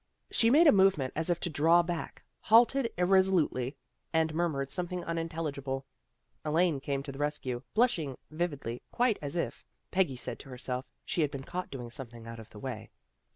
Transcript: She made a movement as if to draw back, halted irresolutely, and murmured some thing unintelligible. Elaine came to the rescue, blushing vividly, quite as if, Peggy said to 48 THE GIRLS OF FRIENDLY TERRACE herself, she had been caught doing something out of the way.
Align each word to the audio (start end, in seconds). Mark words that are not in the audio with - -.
She 0.31 0.49
made 0.49 0.65
a 0.65 0.71
movement 0.71 1.13
as 1.15 1.29
if 1.29 1.39
to 1.41 1.49
draw 1.51 1.83
back, 1.83 2.23
halted 2.39 2.91
irresolutely, 2.97 3.77
and 4.11 4.33
murmured 4.33 4.71
some 4.71 4.87
thing 4.87 5.03
unintelligible. 5.03 5.85
Elaine 6.43 6.79
came 6.79 7.03
to 7.03 7.11
the 7.11 7.19
rescue, 7.19 7.61
blushing 7.75 8.17
vividly, 8.31 8.81
quite 8.89 9.19
as 9.21 9.35
if, 9.35 9.63
Peggy 9.91 10.15
said 10.15 10.39
to 10.39 10.45
48 10.45 10.49
THE 10.49 10.53
GIRLS 10.57 10.61
OF 10.61 10.65
FRIENDLY 10.65 10.81
TERRACE 10.81 10.85
herself, 10.85 10.85
she 11.05 11.21
had 11.21 11.29
been 11.29 11.43
caught 11.43 11.69
doing 11.69 11.91
something 11.91 12.25
out 12.25 12.39
of 12.39 12.49
the 12.49 12.57
way. 12.57 12.89